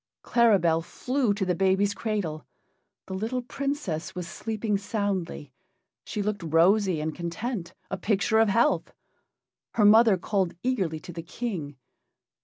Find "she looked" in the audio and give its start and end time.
6.03-6.41